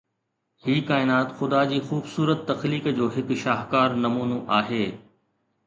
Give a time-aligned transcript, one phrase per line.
[0.67, 4.85] هي ڪائنات خدا جي خوبصورت تخليق جو هڪ شاهڪار نمونو آهي